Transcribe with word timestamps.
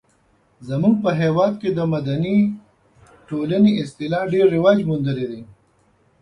زموږ 0.67 0.95
په 1.03 1.11
هېواد 1.21 1.53
کې 1.61 1.69
د 1.73 1.79
مدني 1.93 2.37
ټولنې 3.29 3.71
اصطلاح 3.83 4.23
ډیر 4.33 4.45
رواج 4.55 4.77
موندلی 4.89 5.25
دی. 5.31 5.41